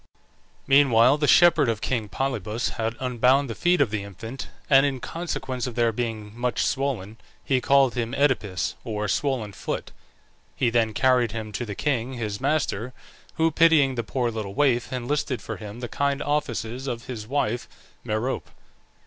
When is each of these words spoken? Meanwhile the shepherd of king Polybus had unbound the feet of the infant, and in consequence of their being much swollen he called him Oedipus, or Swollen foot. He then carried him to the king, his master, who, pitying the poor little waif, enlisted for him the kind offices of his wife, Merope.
Meanwhile 0.65 1.19
the 1.19 1.27
shepherd 1.27 1.69
of 1.69 1.79
king 1.79 2.09
Polybus 2.09 2.69
had 2.69 2.95
unbound 2.99 3.47
the 3.51 3.53
feet 3.53 3.79
of 3.81 3.91
the 3.91 4.01
infant, 4.01 4.47
and 4.67 4.83
in 4.83 4.99
consequence 4.99 5.67
of 5.67 5.75
their 5.75 5.91
being 5.91 6.35
much 6.35 6.65
swollen 6.65 7.17
he 7.45 7.61
called 7.61 7.93
him 7.93 8.15
Oedipus, 8.15 8.73
or 8.83 9.07
Swollen 9.07 9.51
foot. 9.53 9.91
He 10.55 10.71
then 10.71 10.93
carried 10.95 11.33
him 11.33 11.51
to 11.51 11.67
the 11.67 11.75
king, 11.75 12.13
his 12.13 12.41
master, 12.41 12.93
who, 13.35 13.51
pitying 13.51 13.93
the 13.93 14.01
poor 14.03 14.31
little 14.31 14.55
waif, 14.55 14.91
enlisted 14.91 15.39
for 15.39 15.57
him 15.57 15.81
the 15.81 15.87
kind 15.87 16.23
offices 16.23 16.87
of 16.87 17.05
his 17.05 17.27
wife, 17.27 17.69
Merope. 18.03 18.49